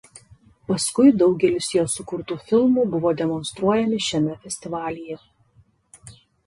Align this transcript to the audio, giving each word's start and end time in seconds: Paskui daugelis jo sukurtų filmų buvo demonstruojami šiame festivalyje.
Paskui 0.71 1.11
daugelis 1.23 1.67
jo 1.75 1.83
sukurtų 1.97 2.39
filmų 2.47 2.87
buvo 2.95 3.13
demonstruojami 3.23 4.03
šiame 4.09 4.41
festivalyje. 4.49 5.25